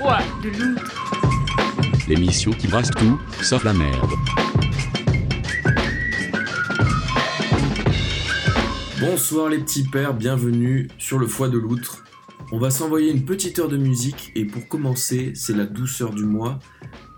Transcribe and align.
De. 0.00 0.74
L'émission 2.08 2.50
qui 2.50 2.66
brasse 2.66 2.90
tout, 2.90 3.20
sauf 3.40 3.62
la 3.62 3.72
merde. 3.72 4.10
Bonsoir 9.00 9.48
les 9.48 9.58
petits 9.58 9.84
pères, 9.84 10.12
bienvenue 10.12 10.88
sur 10.98 11.18
le 11.18 11.28
foie 11.28 11.48
de 11.48 11.58
l'outre. 11.58 12.02
On 12.50 12.58
va 12.58 12.70
s'envoyer 12.70 13.12
une 13.12 13.24
petite 13.24 13.60
heure 13.60 13.68
de 13.68 13.76
musique 13.76 14.32
et 14.34 14.44
pour 14.44 14.66
commencer, 14.66 15.30
c'est 15.36 15.56
la 15.56 15.64
douceur 15.64 16.10
du 16.10 16.24
mois. 16.24 16.58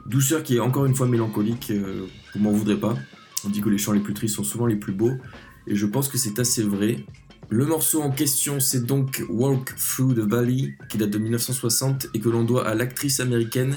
Douceur 0.04 0.42
qui 0.42 0.56
est 0.56 0.60
encore 0.60 0.84
une 0.84 0.94
fois 0.94 1.06
mélancolique, 1.06 1.70
euh, 1.70 2.06
vous 2.34 2.40
m'en 2.40 2.52
voudrez 2.52 2.78
pas. 2.78 2.94
On 3.46 3.48
dit 3.48 3.62
que 3.62 3.70
les 3.70 3.78
chants 3.78 3.92
les 3.92 4.00
plus 4.00 4.14
tristes 4.14 4.36
sont 4.36 4.44
souvent 4.44 4.66
les 4.66 4.76
plus 4.76 4.92
beaux 4.92 5.14
et 5.66 5.76
je 5.76 5.86
pense 5.86 6.08
que 6.08 6.18
c'est 6.18 6.38
assez 6.38 6.62
vrai. 6.62 7.06
Le 7.48 7.64
morceau 7.64 8.02
en 8.02 8.10
question, 8.10 8.58
c'est 8.58 8.84
donc 8.84 9.22
Walk 9.28 9.74
Through 9.76 10.14
the 10.14 10.28
Valley, 10.28 10.74
qui 10.88 10.98
date 10.98 11.10
de 11.10 11.18
1960 11.18 12.08
et 12.12 12.20
que 12.20 12.28
l'on 12.28 12.42
doit 12.42 12.66
à 12.66 12.74
l'actrice 12.74 13.20
américaine 13.20 13.76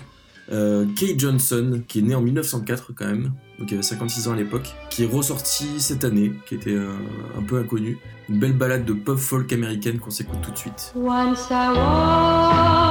euh, 0.51 0.85
Kay 0.95 1.13
Johnson, 1.17 1.83
qui 1.87 1.99
est 1.99 2.01
née 2.01 2.15
en 2.15 2.21
1904 2.21 2.93
quand 2.95 3.05
même, 3.05 3.31
donc 3.59 3.69
il 3.69 3.75
avait 3.75 3.83
56 3.83 4.27
ans 4.27 4.33
à 4.33 4.35
l'époque, 4.35 4.73
qui 4.89 5.03
est 5.03 5.07
ressortie 5.07 5.79
cette 5.79 6.03
année, 6.03 6.33
qui 6.47 6.55
était 6.55 6.73
euh, 6.73 6.95
un 7.37 7.43
peu 7.43 7.59
inconnue. 7.59 7.99
Une 8.27 8.39
belle 8.39 8.57
balade 8.57 8.85
de 8.85 8.93
pop 8.93 9.17
folk 9.17 9.53
américaine 9.53 9.99
qu'on 9.99 10.09
s'écoute 10.09 10.39
tout 10.41 10.51
de 10.51 10.57
suite. 10.57 10.93
Once 10.95 11.47
I 11.51 12.88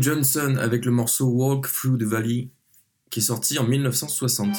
Johnson 0.00 0.56
avec 0.60 0.84
le 0.84 0.92
morceau 0.92 1.26
Walk 1.26 1.66
Through 1.72 1.98
the 1.98 2.04
Valley, 2.04 2.50
qui 3.10 3.20
est 3.20 3.22
sorti 3.22 3.58
en 3.58 3.64
1960. 3.64 4.56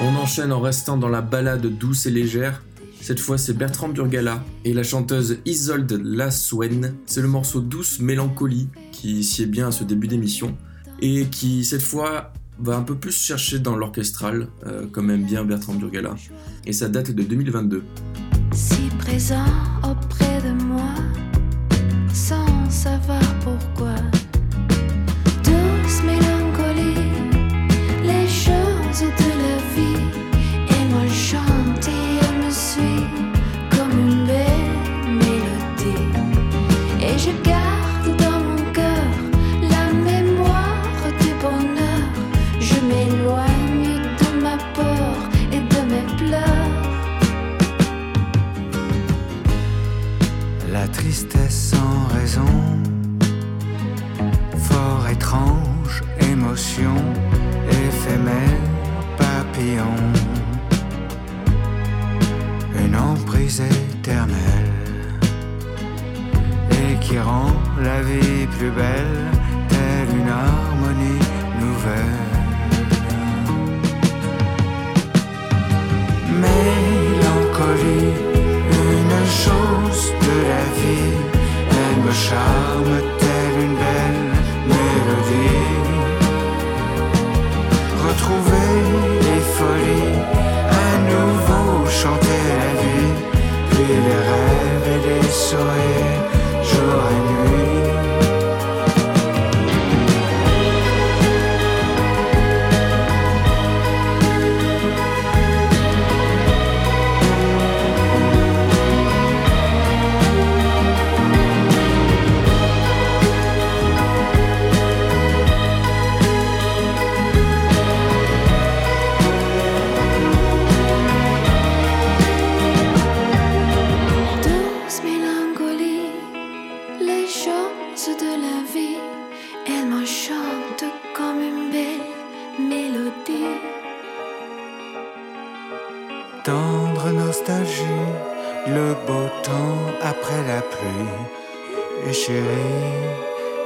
On 0.00 0.14
enchaîne 0.14 0.52
en 0.52 0.60
restant 0.60 0.96
dans 0.96 1.08
la 1.08 1.22
balade 1.22 1.66
douce 1.66 2.06
et 2.06 2.10
légère. 2.10 2.62
Cette 3.00 3.20
fois, 3.20 3.38
c'est 3.38 3.52
Bertrand 3.52 3.88
Burgala 3.88 4.44
et 4.64 4.72
la 4.72 4.82
chanteuse 4.82 5.38
Isolde 5.44 6.00
Laswen. 6.04 6.94
C'est 7.06 7.22
le 7.22 7.28
morceau 7.28 7.60
Douce 7.60 7.98
Mélancolie 8.00 8.68
qui 8.92 9.24
sied 9.24 9.46
bien 9.46 9.68
à 9.68 9.72
ce 9.72 9.84
début 9.84 10.06
d'émission 10.06 10.56
et 11.00 11.26
qui, 11.26 11.64
cette 11.64 11.82
fois, 11.82 12.32
va 12.60 12.76
un 12.76 12.82
peu 12.82 12.96
plus 12.96 13.16
chercher 13.16 13.58
dans 13.58 13.76
l'orchestral, 13.76 14.48
euh, 14.66 14.86
comme 14.86 15.16
bien 15.16 15.44
Bertrand 15.44 15.74
Burgala. 15.74 16.14
Et 16.66 16.72
ça 16.72 16.88
date 16.88 17.10
de 17.10 17.22
2022. 17.22 17.82
si 18.52 18.88
présent 18.98 19.44
auprès 19.82 20.26
de 20.26 20.28
moi, 20.28 20.37
ça 22.78 22.96
va. 23.08 23.27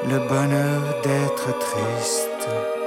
Le 0.08 0.18
bonheur 0.28 0.82
d'être 1.02 1.58
triste. 1.58 2.81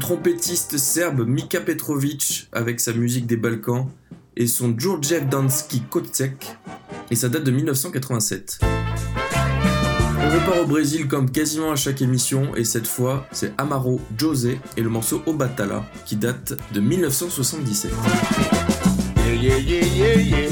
Trompettiste 0.00 0.78
serbe 0.78 1.26
Mika 1.26 1.60
Petrovic 1.60 2.48
avec 2.52 2.80
sa 2.80 2.92
musique 2.92 3.26
des 3.26 3.36
Balkans 3.36 3.86
et 4.36 4.46
son 4.46 4.74
Djurjev 4.76 5.28
Danski 5.28 5.82
Kocek 5.82 6.56
et 7.10 7.16
ça 7.16 7.28
date 7.28 7.44
de 7.44 7.50
1987. 7.50 8.60
On 10.20 10.30
repart 10.30 10.58
au 10.62 10.66
Brésil 10.66 11.08
comme 11.08 11.30
quasiment 11.30 11.72
à 11.72 11.76
chaque 11.76 12.02
émission 12.02 12.54
et 12.54 12.64
cette 12.64 12.86
fois 12.86 13.26
c'est 13.32 13.52
Amaro 13.58 14.00
José 14.16 14.60
et 14.76 14.82
le 14.82 14.88
morceau 14.88 15.22
Obatala 15.26 15.84
qui 16.06 16.16
date 16.16 16.54
de 16.72 16.80
1977. 16.80 17.90
Yeah, 19.16 19.34
yeah, 19.34 19.58
yeah, 19.58 20.48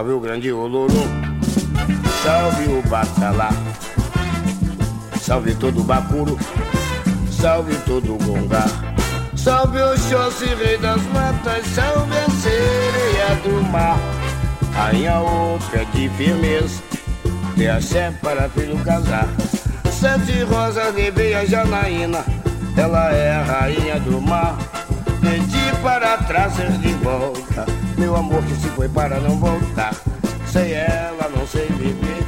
Salve 0.00 0.12
o 0.14 0.20
grande 0.20 0.50
Ololô. 0.50 0.88
Salve 2.24 2.72
o 2.72 2.88
Batalá. 2.88 3.50
Salve 5.20 5.54
todo 5.54 5.82
o 5.82 5.84
Bacuro. 5.84 6.38
Salve 7.30 7.76
todo 7.84 8.14
o 8.14 8.16
Gongá. 8.16 8.64
Salve 9.36 9.78
o 9.78 9.98
Xóssi, 9.98 10.46
rei 10.54 10.78
das 10.78 11.02
matas. 11.12 11.66
Salve 11.66 12.16
a 12.16 12.30
sereia 12.30 13.34
do 13.44 13.62
mar. 13.70 13.98
Rainha 14.72 15.20
o 15.20 15.58
pé 15.70 15.84
de 15.92 16.08
firmeza. 16.16 16.82
Dê 17.54 17.68
axé 17.68 18.10
para 18.22 18.48
filho 18.48 18.82
casar. 18.82 19.28
Sete 19.92 20.44
rosas 20.44 20.94
levei 20.94 21.34
a 21.34 21.44
Janaína. 21.44 22.24
Ela 22.74 23.12
é 23.12 23.32
a 23.32 23.42
rainha 23.42 24.00
do 24.00 24.18
mar. 24.18 24.56
Pedi 25.20 25.82
para 25.82 26.16
trazer 26.22 26.72
de 26.78 26.94
volta. 26.94 27.79
Meu 28.00 28.16
amor 28.16 28.42
que 28.44 28.54
se 28.54 28.68
foi 28.70 28.88
para 28.88 29.20
não 29.20 29.38
voltar. 29.38 29.94
Sem 30.46 30.72
ela 30.72 31.28
não 31.36 31.46
sei 31.46 31.66
viver. 31.66 32.24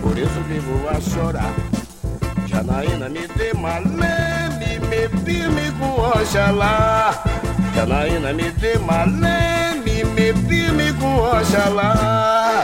Por 0.00 0.16
isso 0.16 0.40
vivo 0.48 0.88
a 0.88 0.98
chorar. 0.98 1.52
Janaína 2.46 3.10
me 3.10 3.26
dê 3.28 3.52
maleme, 3.52 4.80
me 4.88 5.08
firme 5.26 5.70
com 5.78 6.00
Oxalá. 6.00 7.22
Janaína 7.74 8.32
me 8.32 8.50
dê 8.52 8.78
maleme, 8.78 10.04
me 10.04 10.32
firme 10.48 10.90
com 10.94 11.18
Oxalá. 11.18 12.61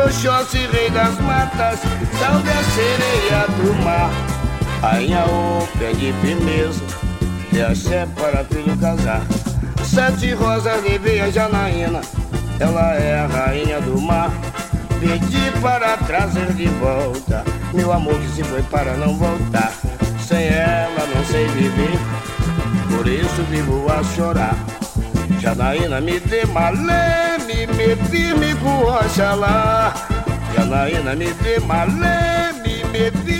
Salve 0.00 0.08
o 0.08 0.12
Xóssi, 0.12 0.66
rei 0.72 0.88
das 0.90 1.18
matas, 1.20 1.78
salve 2.18 2.48
a 2.48 2.64
sereia 2.64 3.46
do 3.48 3.74
mar. 3.84 4.10
Rainha 4.80 5.24
o 5.26 5.68
pé 5.78 5.92
de 5.92 6.12
firmeza, 6.22 6.82
e 7.52 7.60
axé 7.60 8.06
para 8.16 8.44
filho 8.44 8.76
casar. 8.78 9.20
Sete 9.84 10.32
rosas 10.32 10.82
levei 10.82 11.20
a 11.20 11.30
Janaína, 11.30 12.00
ela 12.58 12.94
é 12.94 13.20
a 13.20 13.26
rainha 13.26 13.80
do 13.82 14.00
mar. 14.00 14.30
Pedi 15.00 15.50
para 15.60 15.96
trazer 15.98 16.50
de 16.54 16.66
volta, 16.66 17.44
meu 17.74 17.92
amor 17.92 18.18
que 18.20 18.28
se 18.28 18.44
foi 18.44 18.62
para 18.62 18.94
não 18.96 19.16
voltar. 19.16 19.72
Sem 20.26 20.46
ela 20.46 21.06
não 21.14 21.24
sei 21.26 21.46
viver, 21.48 21.98
por 22.88 23.06
isso 23.06 23.42
vivo 23.50 23.86
a 23.92 24.02
chorar. 24.14 24.56
Janaína 25.40 26.00
me 26.00 26.18
dê 26.20 26.46
meti. 27.76 28.22
Yala 30.56 30.88
ina 30.90 31.14
te 31.42 31.58
male 31.66 32.52
meti. 32.92 33.36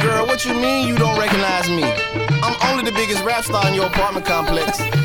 Girl, 0.00 0.26
what 0.26 0.44
you 0.44 0.54
mean 0.54 0.88
you 0.88 0.96
don't 0.96 1.18
recognize 1.18 1.68
me? 1.68 1.84
I'm 2.42 2.56
only 2.68 2.84
the 2.84 2.92
biggest 2.96 3.24
rap 3.24 3.44
star 3.44 3.66
in 3.68 3.74
your 3.74 3.86
apartment 3.86 4.26
complex. 4.26 5.03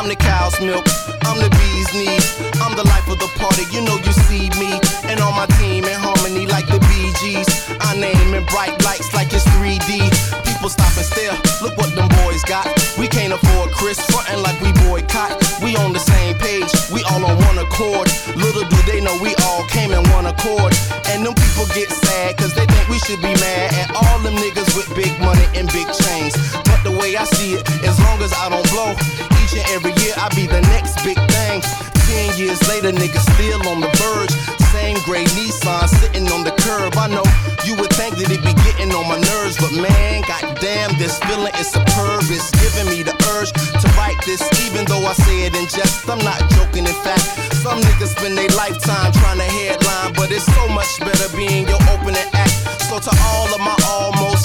I'm 0.00 0.08
the 0.08 0.16
cow's 0.16 0.58
milk. 0.62 0.86
I'm 1.28 1.36
the 1.36 1.50
bee's 1.60 1.92
knees. 1.92 2.40
I'm 2.62 2.74
the 2.74 2.84
life 2.84 3.06
of 3.10 3.18
the 3.18 3.28
party. 3.36 3.64
You 3.70 3.84
know 3.84 3.96
you 3.98 4.12
see 4.24 4.48
me. 4.58 4.80
And 5.04 5.20
on 5.20 5.36
my 5.36 5.44
team 5.60 5.84
in 5.84 5.92
harmony 5.92 6.46
like 6.46 6.66
the 6.68 6.80
Gees. 7.20 7.68
I 7.82 8.00
name 8.00 8.32
in 8.32 8.46
bright 8.46 8.82
lights 8.82 9.12
like 9.12 9.28
it's 9.30 9.44
3D. 9.60 10.08
People 10.46 10.70
stop 10.70 10.96
and 10.96 11.04
stare. 11.04 11.36
Look 11.60 11.76
what 11.76 11.94
them 11.94 12.08
boys 12.24 12.42
got. 12.44 12.79
We 13.00 13.08
can't 13.08 13.32
afford 13.32 13.70
Chris 13.72 13.98
frontin' 14.12 14.42
like 14.42 14.60
we 14.60 14.72
boycott. 14.84 15.32
We 15.64 15.74
on 15.74 15.94
the 15.94 15.98
same 15.98 16.36
page. 16.36 16.68
We 16.92 17.00
all 17.08 17.24
on 17.24 17.34
one 17.48 17.56
accord. 17.56 18.12
Little 18.36 18.68
do 18.68 18.76
they 18.84 19.00
know 19.00 19.16
we 19.22 19.34
all 19.48 19.64
came 19.68 19.90
in 19.90 20.04
one 20.12 20.26
accord. 20.26 20.76
And 21.08 21.24
them 21.24 21.32
people 21.32 21.64
get 21.72 21.88
sad 21.88 22.36
cause 22.36 22.52
they 22.52 22.66
think 22.66 22.88
we 22.90 22.98
should 22.98 23.22
be 23.22 23.32
mad 23.40 23.72
at 23.72 23.96
all 23.96 24.18
them 24.20 24.36
niggas 24.36 24.76
with 24.76 24.94
big 24.94 25.18
money 25.18 25.48
and 25.56 25.66
big 25.72 25.88
chains. 26.04 26.36
But 26.68 26.84
the 26.84 26.92
way 26.92 27.16
I 27.16 27.24
see 27.24 27.54
it, 27.54 27.64
as 27.88 27.98
long 28.04 28.20
as 28.20 28.34
I 28.34 28.50
don't 28.50 28.68
blow, 28.68 28.92
each 29.40 29.56
and 29.56 29.64
every 29.72 29.96
year 30.04 30.12
I 30.20 30.28
be 30.36 30.46
the 30.46 30.60
next 30.68 31.00
big 31.02 31.16
thing. 31.32 31.99
Ten 32.10 32.36
years 32.36 32.58
later, 32.66 32.90
niggas 32.90 33.22
still 33.38 33.62
on 33.70 33.78
the 33.78 33.90
verge. 34.02 34.34
Same 34.74 34.98
gray 35.06 35.22
Nissan 35.38 35.86
sitting 35.86 36.26
on 36.34 36.42
the 36.42 36.50
curb. 36.66 36.98
I 36.98 37.06
know 37.06 37.22
you 37.62 37.78
would 37.78 37.92
think 37.94 38.18
that 38.18 38.26
it 38.34 38.42
be 38.42 38.50
getting 38.66 38.90
on 38.90 39.06
my 39.06 39.14
nerves, 39.30 39.54
but 39.62 39.70
man, 39.78 40.26
goddamn, 40.26 40.90
this 40.98 41.22
feeling 41.30 41.54
is 41.54 41.70
superb. 41.70 42.26
It's 42.26 42.50
giving 42.58 42.90
me 42.90 43.06
the 43.06 43.14
urge 43.38 43.54
to 43.54 43.86
write 43.94 44.18
this, 44.26 44.42
even 44.66 44.90
though 44.90 45.06
I 45.06 45.14
say 45.22 45.46
it 45.46 45.54
in 45.54 45.70
jest. 45.70 46.10
I'm 46.10 46.18
not 46.26 46.42
joking. 46.58 46.90
In 46.90 46.98
fact, 47.06 47.22
some 47.62 47.78
niggas 47.78 48.18
spend 48.18 48.34
their 48.34 48.50
lifetime 48.58 49.14
trying 49.22 49.38
to 49.38 49.46
headline, 49.46 50.10
but 50.18 50.34
it's 50.34 50.46
so 50.50 50.66
much 50.74 50.90
better 50.98 51.30
being 51.38 51.70
your 51.70 51.78
opening 51.94 52.26
act. 52.34 52.58
So 52.90 52.98
to 52.98 53.12
all 53.30 53.54
of 53.54 53.62
my 53.62 53.76
almost 53.86 54.42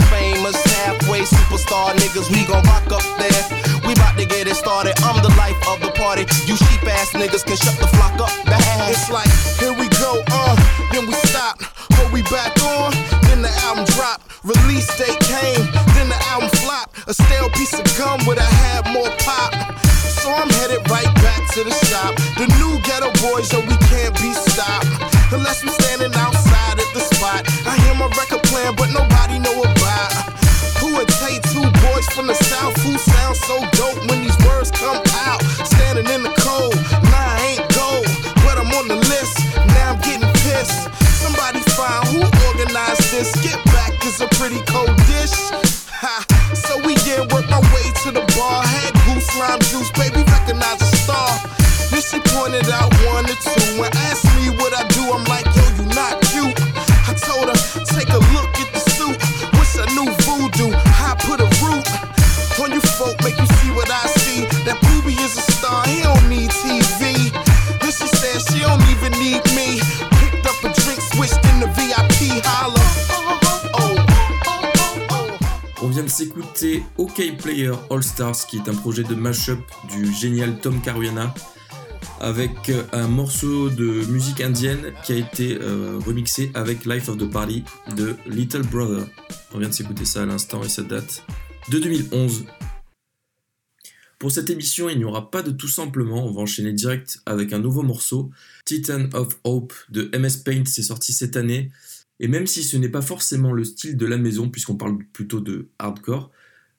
halfway 0.83 1.21
superstar 1.21 1.95
niggas, 1.95 2.27
we 2.31 2.45
gon' 2.45 2.63
rock 2.67 2.87
up 2.91 3.05
there. 3.17 3.43
We 3.87 3.93
bout 3.95 4.17
to 4.17 4.25
get 4.25 4.47
it 4.47 4.55
started. 4.55 4.93
I'm 5.03 5.21
the 5.21 5.33
life 5.37 5.57
of 5.69 5.79
the 5.79 5.91
party. 5.93 6.25
You 6.49 6.57
sheep 6.57 6.83
ass 6.89 7.11
niggas 7.13 7.45
can 7.45 7.57
shut 7.57 7.77
the 7.79 7.87
flock 7.95 8.17
up. 8.19 8.33
Bad. 8.45 8.91
It's 8.91 9.09
like 9.09 9.29
here 9.59 9.73
we 9.73 9.87
go, 10.01 10.21
uh, 10.31 10.55
then 10.91 11.07
we 11.07 11.13
stop. 11.29 11.61
Oh, 11.97 12.09
we 12.11 12.21
back 12.33 12.57
on, 12.63 12.91
then 13.29 13.41
the 13.41 13.53
album 13.65 13.85
drop. 13.95 14.21
Release 14.43 14.89
date 14.97 15.19
came, 15.21 15.65
then 15.95 16.09
the 16.09 16.19
album 16.33 16.49
flop. 16.61 16.91
A 17.07 17.13
stale 17.13 17.49
piece 17.49 17.73
of 17.73 17.85
gum 17.97 18.25
would 18.25 18.37
have 18.37 18.55
had 18.65 18.93
more 18.93 19.09
pop. 19.21 19.53
So 20.21 20.33
I'm 20.33 20.49
headed 20.49 20.81
right 20.89 21.11
back 21.21 21.41
to 21.53 21.63
the 21.63 21.73
shop. 21.85 22.17
The 22.37 22.49
new 22.57 22.81
ghetto 22.81 23.13
boys, 23.21 23.51
yo, 23.53 23.61
we 23.61 23.77
can't 23.89 24.13
be 24.17 24.33
stopped. 24.33 24.89
Unless 25.31 25.63
we 25.63 25.69
standing 25.69 26.13
outside 26.15 26.77
at 26.81 26.89
the 26.93 27.01
spot. 27.01 27.45
I 27.65 27.77
hear 27.85 27.95
my 27.95 28.07
record 28.17 28.41
playing, 28.49 28.75
but 28.75 28.89
nobody 28.89 29.39
know 29.39 29.61
about. 29.61 29.74
Boys 32.05 32.15
from 32.15 32.27
the 32.27 32.33
south 32.33 32.75
who 32.83 32.97
sound 32.97 33.35
so 33.35 33.59
dope 33.71 33.97
when 34.09 34.21
these 34.21 34.37
words 34.45 34.71
come 34.71 35.01
out? 35.27 35.41
Standing 35.65 36.07
in 36.13 36.23
the 36.23 36.33
cold, 36.39 36.75
nah, 37.09 37.35
I 37.35 37.57
ain't 37.57 37.67
gold, 37.73 38.05
but 38.43 38.57
I'm 38.57 38.71
on 38.73 38.87
the 38.87 38.95
list. 38.95 39.37
Now 39.67 39.93
I'm 39.93 39.99
getting 40.01 40.29
pissed. 40.43 40.89
Somebody 41.21 41.59
find 41.75 42.07
who 42.09 42.21
organized 42.47 43.11
this. 43.11 43.31
Get 43.41 43.63
back 43.65 43.93
is 44.05 44.21
a 44.21 44.27
pretty 44.39 44.61
cold 44.67 44.95
dish. 45.07 45.35
Ha. 46.01 46.25
So 46.53 46.77
we 46.85 46.95
yeah, 47.05 47.21
work 47.33 47.49
my 47.49 47.61
way 47.73 47.85
to 48.03 48.11
the 48.11 48.25
bar. 48.37 48.63
Had 48.63 48.93
goose 49.05 49.29
lime 49.37 49.59
juice, 49.71 49.91
baby, 49.91 50.23
recognize 50.23 50.81
a 50.81 50.89
star. 51.03 51.31
Then 51.91 52.01
she 52.01 52.19
pointed 52.35 52.67
out 52.69 52.91
one 53.13 53.25
or 53.25 53.39
two 53.39 53.83
and 53.83 53.93
asked 54.09 54.25
me 54.35 54.44
OK 76.97 77.35
Player 77.37 77.73
All 77.89 78.01
Stars, 78.01 78.47
qui 78.47 78.55
est 78.55 78.69
un 78.69 78.75
projet 78.75 79.03
de 79.03 79.13
mashup 79.13 79.59
du 79.89 80.13
génial 80.13 80.57
Tom 80.61 80.81
Caruana, 80.81 81.33
avec 82.21 82.69
euh, 82.69 82.83
un 82.93 83.09
morceau 83.09 83.69
de 83.69 84.05
musique 84.05 84.39
indienne 84.39 84.93
qui 85.03 85.11
a 85.11 85.17
été 85.17 85.57
euh, 85.59 85.99
remixé 86.05 86.51
avec 86.53 86.85
Life 86.85 87.09
of 87.09 87.17
the 87.17 87.29
Party 87.29 87.65
de 87.97 88.15
Little 88.25 88.61
Brother. 88.61 89.05
On 89.53 89.59
vient 89.59 89.67
de 89.67 89.73
s'écouter 89.73 90.05
ça 90.05 90.23
à 90.23 90.25
l'instant 90.25 90.63
et 90.63 90.69
ça 90.69 90.83
date 90.83 91.25
de 91.71 91.77
2011. 91.77 92.45
Pour 94.17 94.31
cette 94.31 94.49
émission, 94.49 94.87
il 94.89 94.97
n'y 94.97 95.03
aura 95.03 95.29
pas 95.31 95.41
de 95.41 95.51
tout 95.51 95.67
simplement, 95.67 96.25
on 96.25 96.31
va 96.31 96.39
enchaîner 96.39 96.71
direct 96.71 97.19
avec 97.25 97.51
un 97.51 97.59
nouveau 97.59 97.81
morceau. 97.81 98.29
Titan 98.63 99.09
of 99.11 99.37
Hope 99.43 99.73
de 99.89 100.09
MS 100.17 100.43
Paint, 100.45 100.63
c'est 100.67 100.83
sorti 100.83 101.11
cette 101.11 101.35
année. 101.35 101.69
Et 102.21 102.29
même 102.29 102.47
si 102.47 102.63
ce 102.63 102.77
n'est 102.77 102.87
pas 102.87 103.01
forcément 103.01 103.51
le 103.51 103.65
style 103.65 103.97
de 103.97 104.05
la 104.05 104.17
maison, 104.17 104.49
puisqu'on 104.49 104.77
parle 104.77 104.99
plutôt 105.11 105.41
de 105.41 105.67
hardcore, 105.79 106.31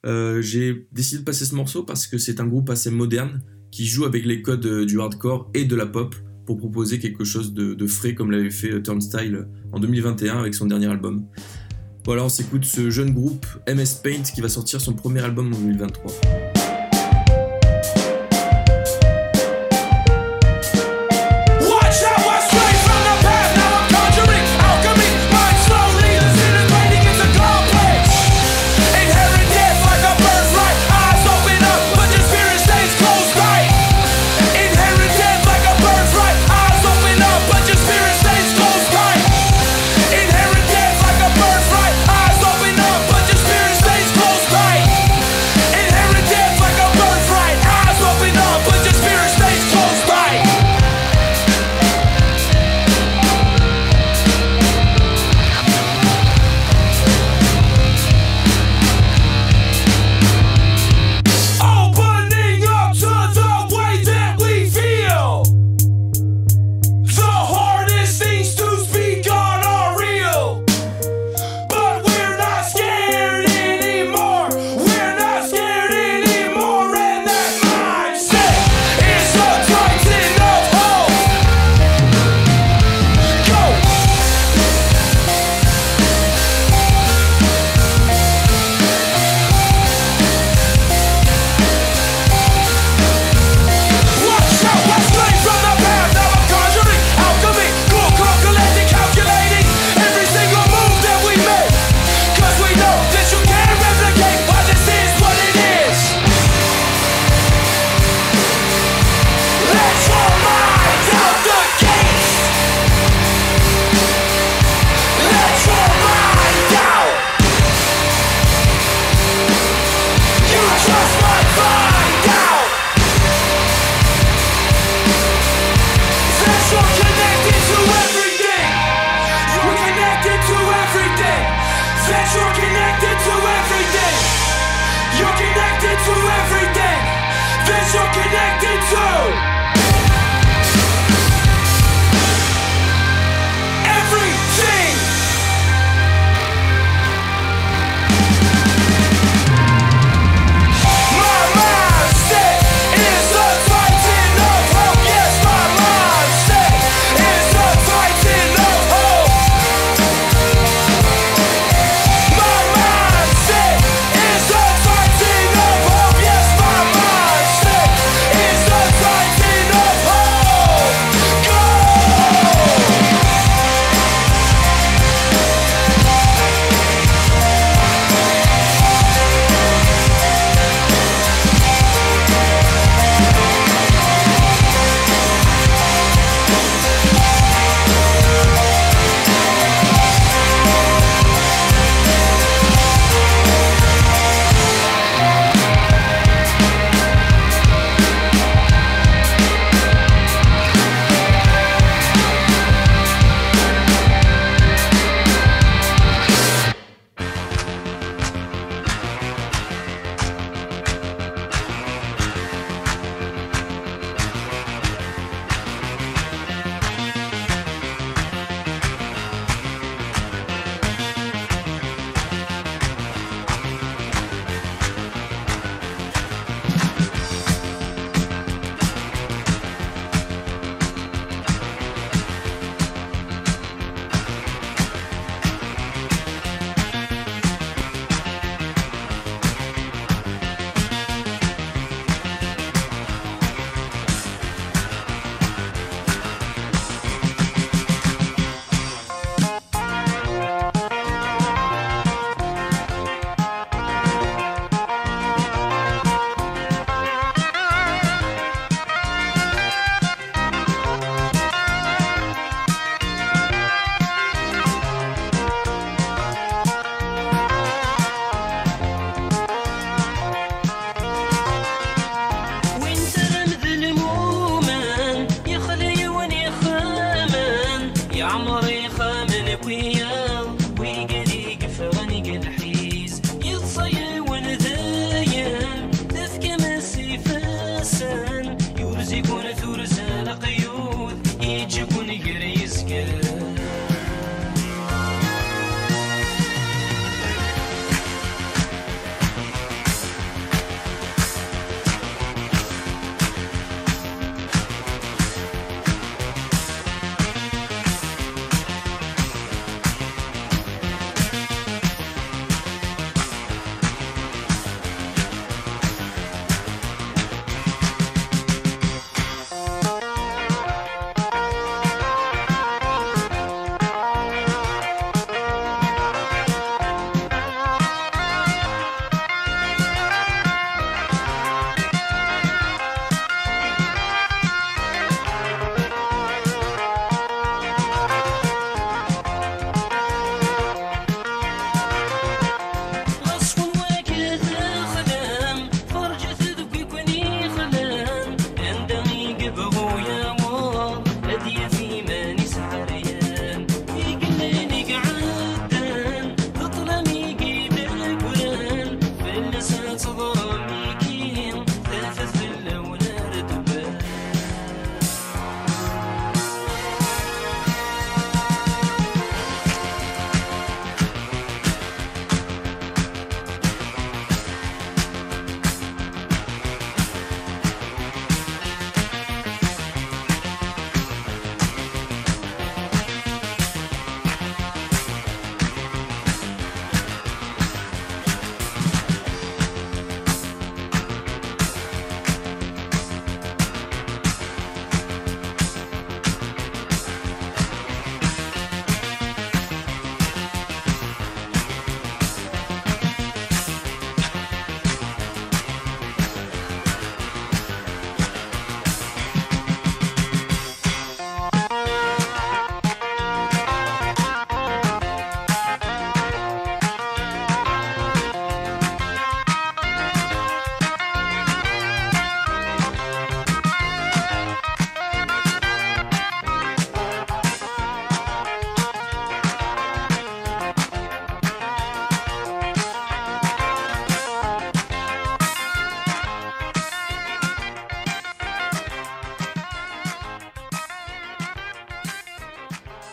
euh, 0.04 0.42
j'ai 0.42 0.86
décidé 0.92 1.20
de 1.20 1.24
passer 1.24 1.44
ce 1.44 1.54
morceau 1.54 1.82
parce 1.82 2.06
que 2.06 2.18
c'est 2.18 2.40
un 2.40 2.46
groupe 2.46 2.70
assez 2.70 2.90
moderne 2.90 3.42
qui 3.70 3.86
joue 3.86 4.04
avec 4.04 4.24
les 4.24 4.42
codes 4.42 4.66
euh, 4.66 4.84
du 4.84 5.00
hardcore 5.00 5.50
et 5.54 5.64
de 5.64 5.74
la 5.74 5.86
pop 5.86 6.14
pour 6.44 6.58
proposer 6.58 6.98
quelque 6.98 7.24
chose 7.24 7.54
de, 7.54 7.86
frais 7.86 8.14
comme 8.14 8.30
l'avait 8.30 8.50
fait 8.50 8.72
euh, 8.72 8.82
Turnstile 8.82 9.48
en 9.72 9.80
2021 9.80 10.38
avec 10.38 10.54
son 10.54 10.66
dernier 10.66 10.86
album. 10.86 11.26
Voilà, 12.04 12.24
on 12.24 12.28
s'écoute 12.28 12.64
ce 12.64 12.88
jeune 12.88 13.12
groupe 13.12 13.46
MS 13.66 14.00
Paint 14.04 14.22
qui 14.32 14.40
va 14.40 14.48
sortir 14.48 14.80
son 14.80 14.92
premier 14.92 15.20
album 15.20 15.52
en 15.52 15.58
2023. 15.58 16.45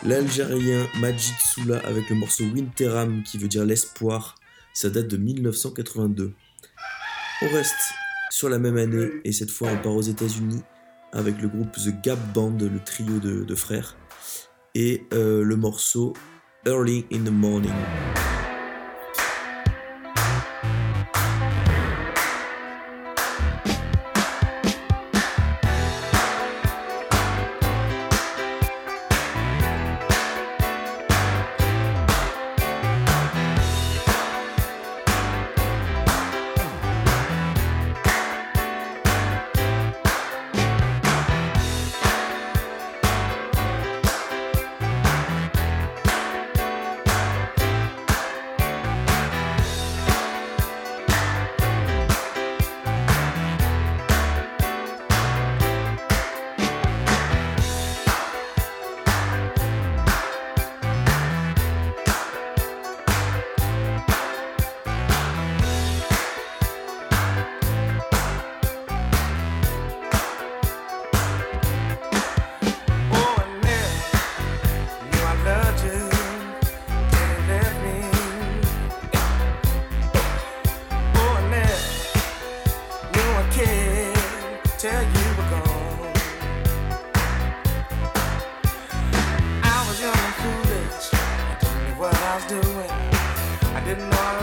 L'Algérien 0.04 0.86
Majid 1.00 1.34
Soula 1.38 1.78
avec 1.78 2.10
le 2.10 2.16
morceau 2.16 2.44
Winteram 2.44 3.22
qui 3.22 3.38
veut 3.38 3.48
dire 3.48 3.64
l'espoir. 3.64 4.34
Ça 4.74 4.90
date 4.90 5.08
de 5.08 5.16
1982. 5.16 6.34
On 7.40 7.48
reste 7.48 7.94
sur 8.30 8.50
la 8.50 8.58
même 8.58 8.76
année 8.76 9.08
et 9.24 9.32
cette 9.32 9.50
fois 9.50 9.70
on 9.72 9.78
part 9.78 9.94
aux 9.94 10.02
États-Unis 10.02 10.60
avec 11.12 11.40
le 11.40 11.48
groupe 11.48 11.72
The 11.72 12.02
Gap 12.02 12.18
Band, 12.34 12.58
le 12.60 12.80
trio 12.84 13.18
de, 13.18 13.54
frères, 13.54 13.96
et 14.74 15.06
euh, 15.14 15.42
le 15.42 15.56
morceau 15.56 16.12
Early 16.66 17.06
in 17.10 17.20
the 17.24 17.30
Morning. 17.30 17.72
and 93.94 94.14
I 94.14 94.33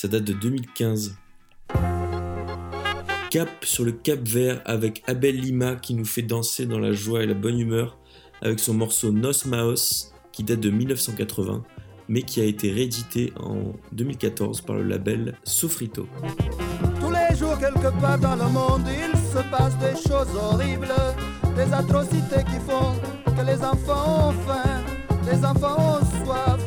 Ça 0.00 0.08
date 0.08 0.24
de 0.24 0.32
2015. 0.32 1.14
Cap 3.30 3.50
sur 3.62 3.84
le 3.84 3.92
Cap 3.92 4.20
Vert 4.26 4.62
avec 4.64 5.02
Abel 5.06 5.38
Lima 5.38 5.76
qui 5.76 5.92
nous 5.92 6.06
fait 6.06 6.22
danser 6.22 6.64
dans 6.64 6.78
la 6.78 6.94
joie 6.94 7.22
et 7.22 7.26
la 7.26 7.34
bonne 7.34 7.60
humeur 7.60 7.98
avec 8.40 8.60
son 8.60 8.72
morceau 8.72 9.12
Nos 9.12 9.44
Maos 9.44 10.10
qui 10.32 10.42
date 10.42 10.60
de 10.60 10.70
1980 10.70 11.64
mais 12.08 12.22
qui 12.22 12.40
a 12.40 12.44
été 12.44 12.72
réédité 12.72 13.34
en 13.38 13.74
2014 13.92 14.62
par 14.62 14.76
le 14.76 14.84
label 14.84 15.34
Sofrito. 15.44 16.08
Tous 16.98 17.10
les 17.10 17.36
jours, 17.36 17.58
quelque 17.58 17.92
part 18.00 18.18
dans 18.18 18.36
le 18.36 18.50
monde, 18.50 18.88
il 18.88 19.14
se 19.18 19.42
passe 19.50 19.76
des 19.80 20.00
choses 20.08 20.34
horribles, 20.34 20.94
des 21.54 21.70
atrocités 21.74 22.42
qui 22.46 22.58
font 22.66 22.94
que 23.26 23.44
les 23.46 23.62
enfants 23.62 24.30
ont 24.30 24.32
faim, 24.48 24.82
les 25.30 25.44
enfants 25.44 26.00
ont 26.00 26.24
soif, 26.24 26.60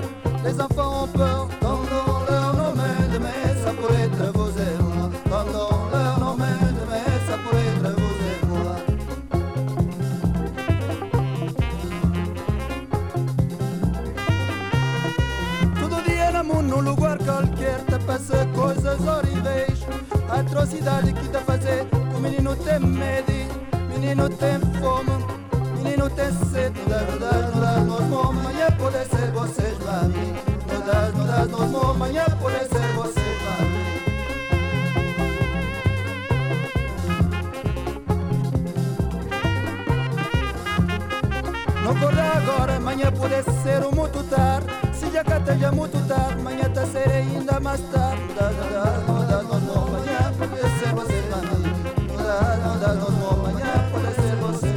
les 0.46 0.62
enfants 0.62 1.06
ont 1.06 1.08
peur. 1.08 1.50
Coisas 18.94 19.08
horríveis. 19.08 19.80
Atrocidade 20.30 21.14
que 21.14 21.28
te 21.28 21.38
fazer, 21.40 21.88
o 22.16 22.20
menino 22.20 22.56
tem 22.56 22.80
medo, 22.80 23.32
menino 23.90 24.30
tem 24.30 24.60
fome, 24.80 25.26
menino 25.78 26.10
tem 26.10 26.32
sede. 26.50 26.80
Não 26.80 26.90
dá, 26.90 27.00
não 27.02 27.20
dá, 27.20 27.32
não 27.34 27.62
dá, 27.62 27.80
nós 27.82 28.10
mão, 28.10 28.30
amanhã 28.30 28.68
pode 28.78 29.06
ser 29.06 29.32
vocês, 29.32 29.78
mami. 29.80 30.34
Não 30.72 30.82
dá, 30.82 31.12
não 31.16 31.26
dá, 31.28 31.46
nós 31.46 31.72
mão, 31.72 31.92
amanhã 31.92 32.26
pode 32.40 32.60
ser 32.60 32.94
vocês, 32.96 33.42
mami. 33.44 33.84
Não 41.84 41.92
acorda 41.92 42.24
agora, 42.24 42.76
amanhã 42.76 43.12
pode 43.12 43.44
ser 43.62 43.82
muito 43.96 44.24
tarde. 44.30 44.83
Já 45.14 45.24
cá 45.24 45.38
esteja 45.38 45.72
muito 45.72 46.08
tarde, 46.08 46.40
amanhã 46.40 46.68
tá 46.74 46.88
ser 46.88 47.08
ainda 47.08 47.60
mais 47.60 47.80
tarde. 47.92 48.20
Não 48.30 48.34
dá, 48.34 48.50
não 48.50 48.68
dá, 48.72 48.84
não 49.04 49.28
dá, 49.28 49.44
não 49.44 49.60
dá, 49.60 49.80
amanhã 49.80 50.34
pode 50.40 50.62
ser 50.80 50.92
você, 50.96 51.22
mami. 51.30 51.70
Não 52.08 52.18
dá, 52.18 52.58
não 52.58 52.80
dá, 52.80 52.94
não 52.96 53.12
dá, 53.12 53.28
amanhã 53.36 53.74
pode 53.92 54.16
ser 54.16 54.36
você. 54.38 54.74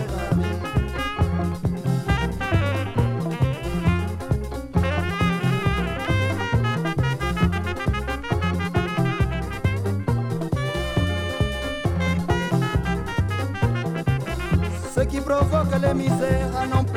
Ce 14.95 15.07
qui 15.07 15.21
provoque 15.21 15.79
les 15.81 15.95
misères 15.95 16.51
en 16.75 16.85
plein 16.85 16.96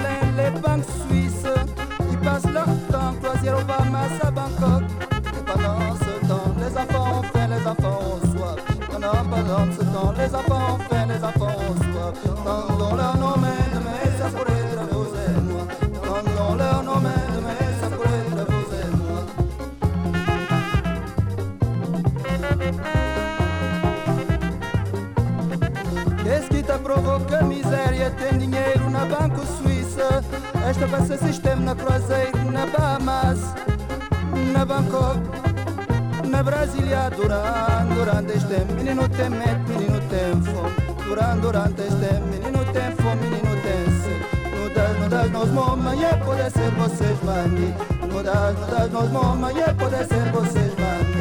Qu'est-ce 26.23 26.47
qui 26.49 26.63
t'a 26.63 26.77
provoqué 26.77 27.43
miséria? 27.43 28.11
Tem 28.11 28.37
dinheiro 28.37 28.89
na 28.89 29.05
Banco 29.05 29.41
Suíça. 29.45 29.68
Esta 30.70 31.03
se 31.03 31.17
sistema 31.17 31.61
na 31.61 31.74
Cruzeiro, 31.74 32.51
na 32.51 32.63
Bahamas, 32.67 33.39
na 34.53 34.63
Bangkok, 34.63 35.20
na 36.28 36.43
Brasília. 36.43 37.09
Duran, 37.09 38.28
este 38.36 38.47
tempo 38.47 38.74
menino 38.74 39.09
tem 39.09 39.30
medo, 39.32 39.67
menino 39.67 39.99
tem 40.09 40.39
fome. 40.43 40.76
Durante, 41.07 41.41
durante 41.41 41.82
este 41.82 41.95
tempo, 41.95 42.28
menino 42.28 42.63
tem 42.72 42.91
fome, 42.97 43.22
menino 43.24 43.55
tem 43.63 43.86
sede. 43.99 44.26
no 44.55 44.70
das, 44.70 44.99
no 44.99 45.09
das, 45.09 45.32
nós 45.32 45.49
mama, 45.49 45.95
e 45.95 46.05
é 46.05 46.15
poder 46.17 46.51
ser 46.51 46.72
vocês, 46.72 47.24
mani. 47.24 47.74
No 48.01 48.24
das, 48.24 48.59
no 48.59 48.67
das, 48.67 48.91
nós 48.91 49.11
mama, 49.11 49.51
e 49.51 49.59
é 49.59 49.74
poder 49.74 50.05
ser 50.05 50.32
vocês, 50.32 50.72
mani. 50.78 51.18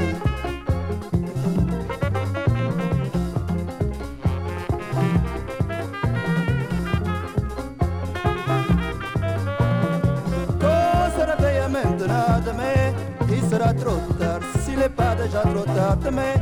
Sera 13.59 13.75
trop 13.75 14.13
tard. 14.19 14.41
S'il 14.65 14.79
n'est 14.79 14.89
pas 14.89 15.15
déjà 15.15 15.41
trop 15.41 15.65
tard 15.65 15.97
demain 16.05 16.35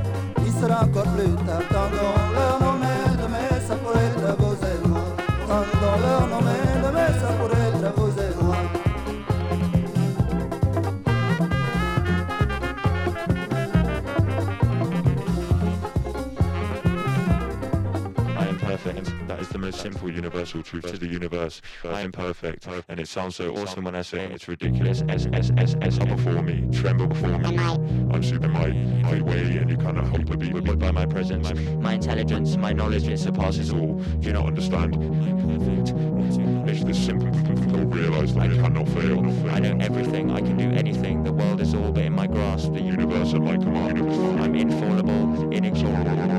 Il 0.44 0.52
sera 0.52 0.84
encore 0.84 1.10
plus 1.14 1.34
tard. 1.46 1.62
Tendons 1.70 2.60
nom 2.60 2.65
simple 19.76 20.10
universal 20.10 20.62
truth 20.62 20.90
to 20.90 20.98
the 20.98 21.06
universe. 21.06 21.60
I 21.84 22.00
am 22.00 22.12
perfect. 22.12 22.66
And 22.88 22.98
it 22.98 23.08
sounds 23.08 23.36
so 23.36 23.54
awesome 23.56 23.84
when 23.84 23.94
I 23.94 24.02
say 24.02 24.24
it. 24.24 24.32
It's 24.32 24.48
ridiculous. 24.48 25.02
S 25.08 25.28
S 25.32 25.50
S 25.56 25.76
S 25.82 25.98
up 26.00 26.08
before 26.08 26.42
me. 26.42 26.66
Tremble 26.72 27.06
before 27.06 27.38
me. 27.38 27.58
I'm 27.58 28.22
super 28.22 28.48
my 28.48 28.68
my 28.68 29.20
way 29.20 29.58
and 29.58 29.70
you 29.70 29.76
kind 29.76 29.98
of 29.98 30.08
hope 30.08 30.26
to 30.26 30.36
be 30.36 30.50
but 30.52 30.78
by 30.78 30.90
my 30.90 31.06
presence. 31.06 31.52
My 31.80 31.94
intelligence, 31.94 32.56
my 32.56 32.72
knowledge, 32.72 33.06
it 33.06 33.18
surpasses 33.18 33.72
all. 33.72 33.94
Do 34.20 34.26
you 34.26 34.32
not 34.32 34.46
understand? 34.46 34.94
I'm 34.94 35.58
perfect. 35.58 35.92
It's 36.68 36.84
this 36.84 37.04
simple 37.04 37.30
to 37.30 37.86
realize 37.86 38.34
that 38.34 38.42
I 38.42 38.48
cannot 38.48 38.88
fail. 38.88 39.20
I 39.50 39.60
know 39.60 39.76
everything. 39.80 40.30
I 40.30 40.40
can 40.40 40.56
do 40.56 40.70
anything. 40.70 41.22
The 41.22 41.32
world 41.32 41.60
is 41.60 41.74
all 41.74 41.92
but 41.92 42.04
in 42.04 42.12
my 42.14 42.26
grasp. 42.26 42.72
The 42.72 42.80
universe 42.80 43.34
at 43.34 43.40
my 43.40 43.56
command. 43.56 43.98
I'm 44.40 44.54
infallible, 44.54 45.52
inexorable, 45.52 46.35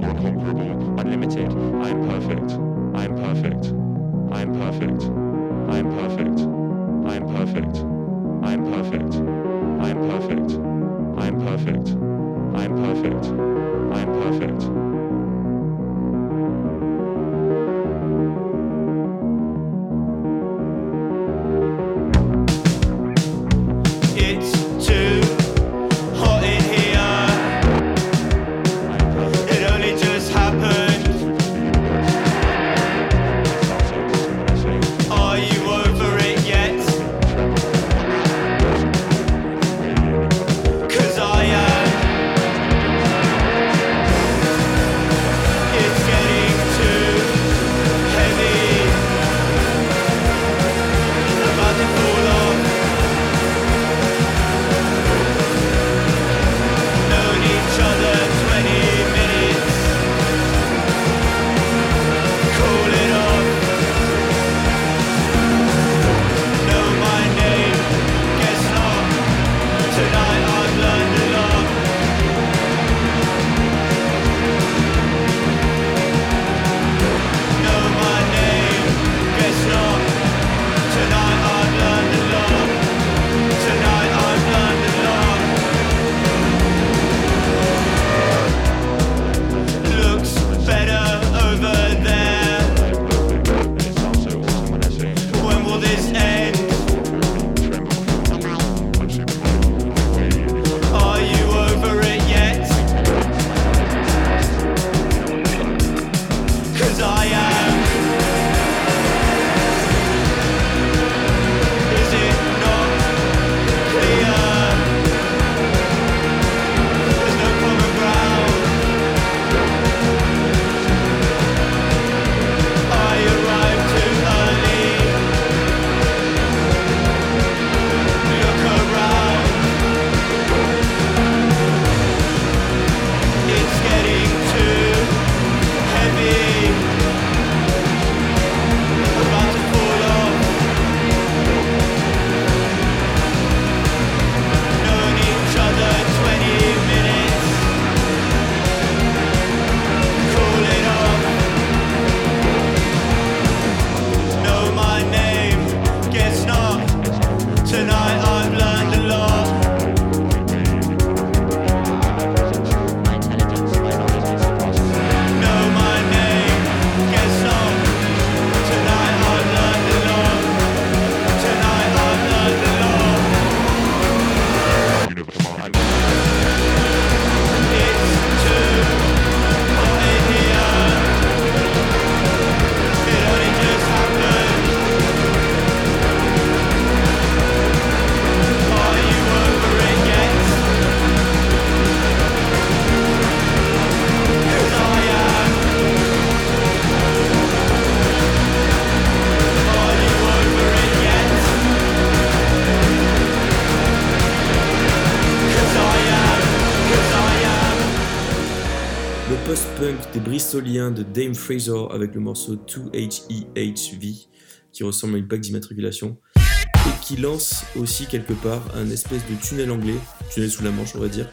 Avec 211.49 212.13
le 212.13 212.19
morceau 212.19 212.57
2HEHV 212.57 214.27
qui 214.73 214.83
ressemble 214.83 215.15
à 215.15 215.17
une 215.17 215.27
plaque 215.27 215.39
d'immatriculation 215.39 216.17
et 216.35 217.01
qui 217.01 217.15
lance 217.15 217.63
aussi 217.77 218.05
quelque 218.05 218.33
part 218.33 218.61
un 218.75 218.89
espèce 218.89 219.21
de 219.29 219.35
tunnel 219.41 219.71
anglais, 219.71 219.95
tunnel 220.29 220.51
sous 220.51 220.63
la 220.63 220.71
manche 220.71 220.93
on 220.95 220.99
va 220.99 221.07
dire, 221.07 221.29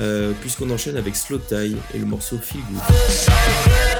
euh, 0.00 0.32
puisqu'on 0.40 0.70
enchaîne 0.70 0.96
avec 0.96 1.14
Slow 1.14 1.38
Tie 1.38 1.76
et 1.94 1.98
le 1.98 2.04
morceau 2.04 2.36
Feel 2.36 2.62
Good. 2.62 3.93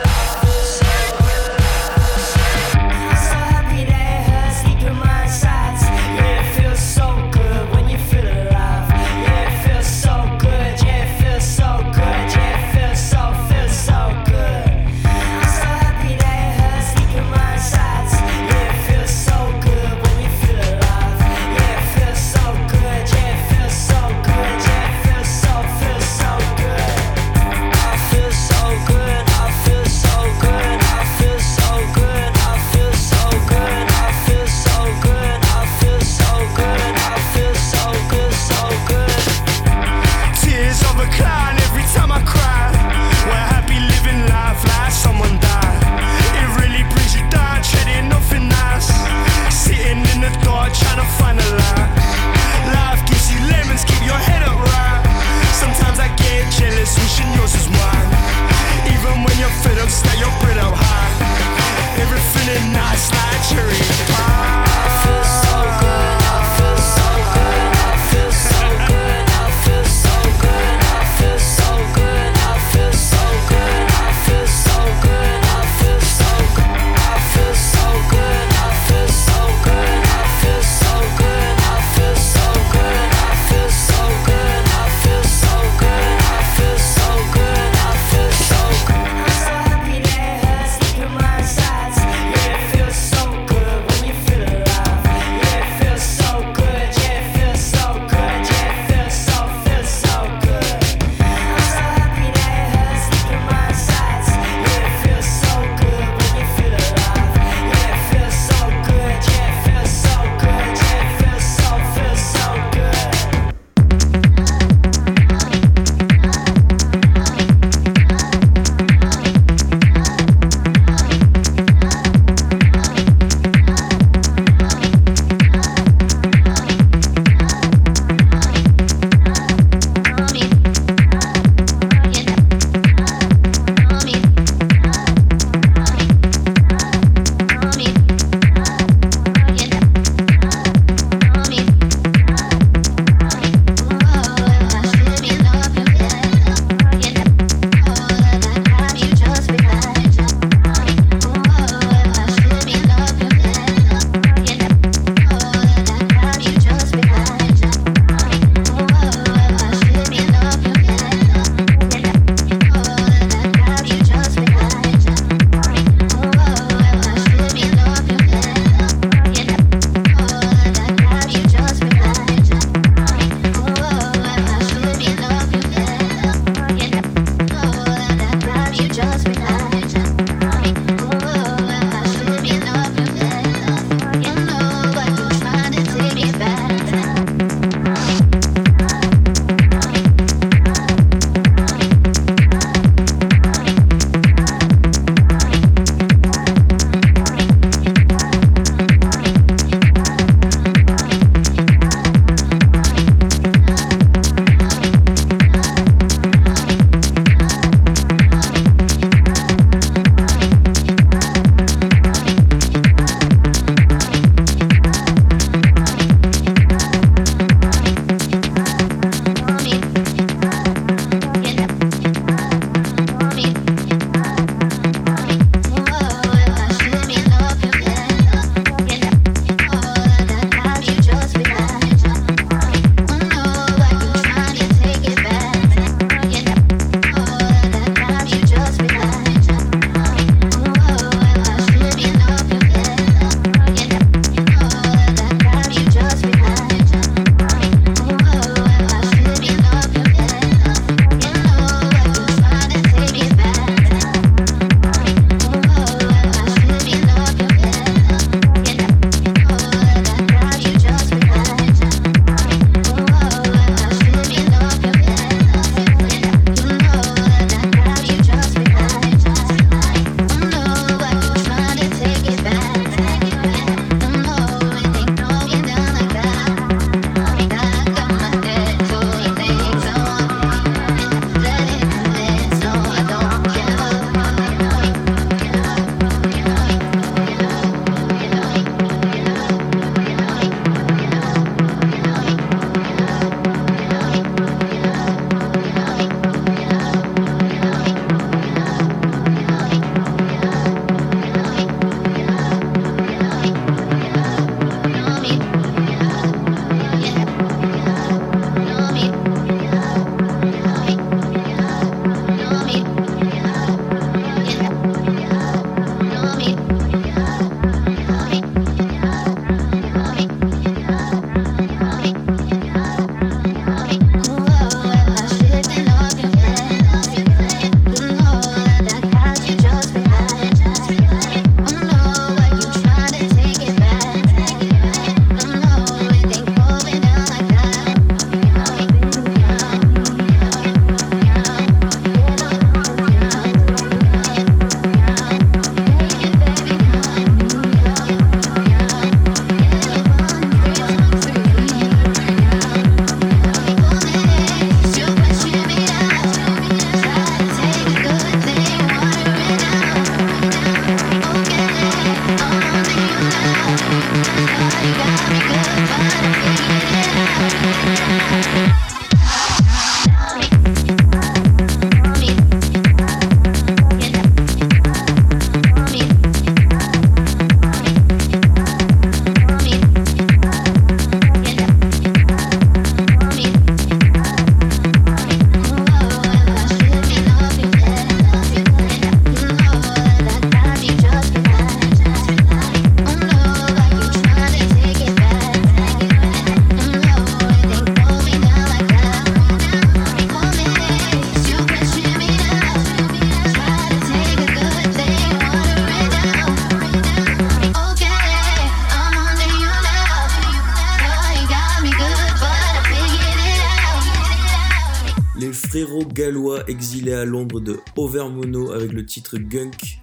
Exilé 416.74 417.12
à 417.12 417.24
Londres 417.24 417.60
de 417.60 417.78
Overmono 417.96 418.72
avec 418.72 418.92
le 418.92 419.06
titre 419.06 419.38
Gunk. 419.38 420.00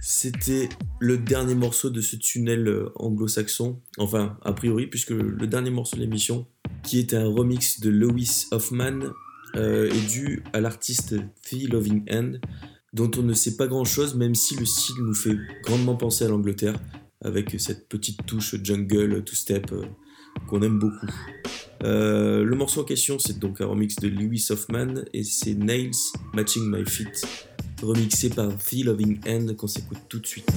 C'était 0.00 0.68
le 0.98 1.16
dernier 1.16 1.54
morceau 1.54 1.90
de 1.90 2.00
ce 2.00 2.16
tunnel 2.16 2.66
euh, 2.66 2.90
anglo-saxon, 2.96 3.80
enfin 3.98 4.36
a 4.42 4.52
priori, 4.52 4.88
puisque 4.88 5.10
le 5.10 5.46
dernier 5.46 5.70
morceau 5.70 5.96
de 5.96 6.00
l'émission, 6.00 6.48
qui 6.82 6.98
est 6.98 7.14
un 7.14 7.26
remix 7.26 7.78
de 7.80 7.90
Lewis 7.90 8.46
Hoffman, 8.50 9.12
euh, 9.54 9.88
est 9.88 10.10
dû 10.10 10.42
à 10.52 10.60
l'artiste 10.60 11.14
The 11.48 11.70
Loving 11.70 12.04
Hand, 12.10 12.40
dont 12.92 13.10
on 13.16 13.22
ne 13.22 13.32
sait 13.32 13.56
pas 13.56 13.68
grand 13.68 13.84
chose, 13.84 14.16
même 14.16 14.34
si 14.34 14.56
le 14.56 14.66
style 14.66 14.96
nous 15.04 15.14
fait 15.14 15.36
grandement 15.62 15.94
penser 15.94 16.24
à 16.24 16.28
l'Angleterre, 16.28 16.80
avec 17.24 17.54
cette 17.60 17.88
petite 17.88 18.26
touche 18.26 18.56
jungle, 18.60 19.22
two-step 19.22 19.70
euh, 19.70 19.84
qu'on 20.46 20.62
aime 20.62 20.78
beaucoup. 20.78 21.08
Euh, 21.84 22.44
le 22.44 22.56
morceau 22.56 22.80
en 22.80 22.84
question, 22.84 23.18
c'est 23.18 23.38
donc 23.38 23.60
un 23.60 23.66
remix 23.66 23.96
de 23.96 24.08
Lewis 24.08 24.46
Hoffman 24.50 25.02
et 25.12 25.24
c'est 25.24 25.54
Nails 25.54 25.90
Matching 26.32 26.70
My 26.70 26.84
Feet, 26.84 27.26
remixé 27.82 28.30
par 28.30 28.48
The 28.56 28.84
Loving 28.84 29.20
Hand 29.28 29.56
qu'on 29.56 29.66
s'écoute 29.66 29.98
tout 30.08 30.18
de 30.18 30.26
suite. 30.26 30.50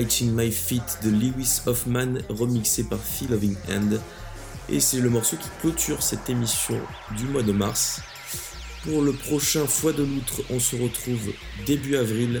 Matching 0.00 0.34
My 0.34 0.50
Feet 0.50 1.00
de 1.04 1.10
Lewis 1.10 1.60
Hoffman, 1.66 2.20
remixé 2.30 2.84
par 2.84 2.98
Phil 2.98 3.28
Loving 3.28 3.54
Hand. 3.68 4.00
Et 4.70 4.80
c'est 4.80 4.98
le 4.98 5.10
morceau 5.10 5.36
qui 5.36 5.50
clôture 5.60 6.02
cette 6.02 6.30
émission 6.30 6.80
du 7.18 7.24
mois 7.26 7.42
de 7.42 7.52
mars. 7.52 8.00
Pour 8.82 9.02
le 9.02 9.12
prochain 9.12 9.66
Foi 9.66 9.92
de 9.92 10.02
l'Outre, 10.02 10.40
on 10.48 10.58
se 10.58 10.74
retrouve 10.74 11.34
début 11.66 11.96
avril. 11.96 12.40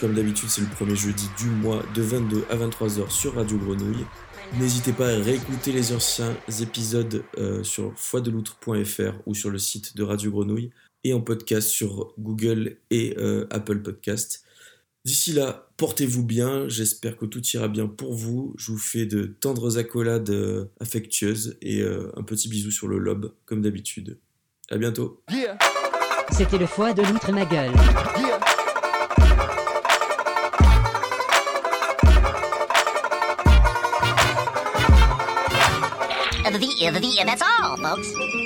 Comme 0.00 0.14
d'habitude, 0.14 0.48
c'est 0.48 0.62
le 0.62 0.68
premier 0.68 0.96
jeudi 0.96 1.28
du 1.36 1.50
mois 1.50 1.82
de 1.94 2.00
22 2.00 2.46
à 2.48 2.56
23h 2.56 3.10
sur 3.10 3.34
Radio 3.34 3.58
Grenouille. 3.58 4.06
N'hésitez 4.58 4.94
pas 4.94 5.08
à 5.08 5.18
réécouter 5.18 5.72
les 5.72 5.92
anciens 5.92 6.34
épisodes 6.62 7.24
euh, 7.36 7.62
sur 7.62 7.92
foideloutre.fr 7.94 9.20
ou 9.26 9.34
sur 9.34 9.50
le 9.50 9.58
site 9.58 9.98
de 9.98 10.02
Radio 10.02 10.30
Grenouille 10.30 10.70
et 11.04 11.12
en 11.12 11.20
podcast 11.20 11.68
sur 11.68 12.14
Google 12.18 12.78
et 12.90 13.14
euh, 13.18 13.46
Apple 13.50 13.82
Podcast. 13.82 14.45
D'ici 15.06 15.32
là, 15.32 15.68
portez-vous 15.76 16.24
bien, 16.24 16.68
j'espère 16.68 17.16
que 17.16 17.26
tout 17.26 17.40
ira 17.54 17.68
bien 17.68 17.86
pour 17.86 18.12
vous. 18.12 18.54
Je 18.58 18.72
vous 18.72 18.78
fais 18.78 19.06
de 19.06 19.26
tendres 19.26 19.78
accolades 19.78 20.30
euh, 20.30 20.64
affectueuses 20.80 21.56
et 21.62 21.80
euh, 21.80 22.10
un 22.16 22.24
petit 22.24 22.48
bisou 22.48 22.72
sur 22.72 22.88
le 22.88 22.98
lobe, 22.98 23.32
comme 23.44 23.62
d'habitude. 23.62 24.18
À 24.68 24.78
bientôt. 24.78 25.22
C'était 26.32 26.58
le 26.58 26.66
foie 26.66 26.92
de 26.92 27.02
l'outre 27.02 27.30
ma 27.30 27.44
gueule. 27.44 27.70
The, 36.46 37.00
the, 37.00 37.24
that's 37.24 37.42
all, 37.42 37.76
folks. 37.76 38.45